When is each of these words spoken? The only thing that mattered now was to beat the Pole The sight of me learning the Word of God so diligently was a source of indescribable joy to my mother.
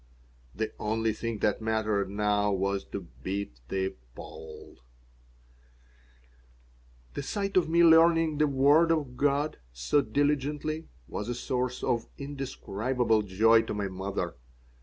The 0.55 0.73
only 0.79 1.13
thing 1.13 1.37
that 1.45 1.61
mattered 1.61 2.09
now 2.09 2.51
was 2.51 2.83
to 2.85 3.01
beat 3.21 3.61
the 3.67 3.93
Pole 4.15 4.79
The 7.13 7.21
sight 7.21 7.55
of 7.55 7.69
me 7.69 7.83
learning 7.83 8.39
the 8.39 8.47
Word 8.47 8.89
of 8.91 9.15
God 9.15 9.59
so 9.71 10.01
diligently 10.01 10.87
was 11.07 11.29
a 11.29 11.35
source 11.35 11.83
of 11.83 12.07
indescribable 12.17 13.21
joy 13.21 13.61
to 13.61 13.75
my 13.75 13.89
mother. 13.89 14.33